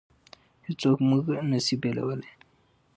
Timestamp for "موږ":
1.09-1.25